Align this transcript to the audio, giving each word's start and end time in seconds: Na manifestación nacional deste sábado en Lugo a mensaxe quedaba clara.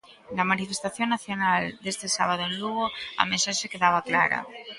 Na 0.37 0.43
manifestación 0.51 1.07
nacional 1.15 1.63
deste 1.83 2.07
sábado 2.17 2.41
en 2.45 2.53
Lugo 2.61 2.85
a 3.21 3.23
mensaxe 3.31 3.71
quedaba 3.73 4.05
clara. 4.09 4.39